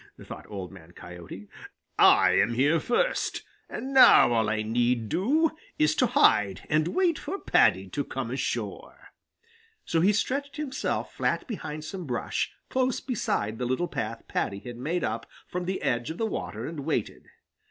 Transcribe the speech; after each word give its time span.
thought 0.19 0.47
Old 0.49 0.71
Man 0.71 0.93
Coyote. 0.93 1.47
"I 1.99 2.31
am 2.31 2.55
here 2.55 2.79
first, 2.79 3.43
and 3.69 3.93
now 3.93 4.33
all 4.33 4.49
I 4.49 4.63
need 4.63 5.09
do 5.09 5.51
is 5.77 5.93
to 5.97 6.07
hide 6.07 6.65
and 6.71 6.87
wait 6.95 7.19
for 7.19 7.37
Paddy 7.37 7.87
to 7.89 8.03
come 8.03 8.31
ashore." 8.31 9.09
So 9.85 10.01
he 10.01 10.11
stretched 10.11 10.57
himself 10.57 11.13
flat 11.13 11.45
behind 11.47 11.83
some 11.85 12.07
brush 12.07 12.51
close 12.67 12.99
beside 12.99 13.59
the 13.59 13.65
little 13.67 13.87
path 13.87 14.23
Paddy 14.27 14.57
had 14.61 14.77
made 14.77 15.03
up 15.03 15.27
from 15.45 15.65
the 15.65 15.83
edge 15.83 16.09
of 16.09 16.17
the 16.17 16.25
water 16.25 16.65
and 16.65 16.79
waited. 16.79 17.27